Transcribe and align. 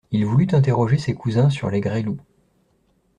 Il 0.09 0.25
voulut 0.25 0.47
interroger 0.55 0.97
ses 0.97 1.13
cousins 1.13 1.51
sur 1.51 1.69
les 1.69 1.79
Gresloup. 1.79 2.17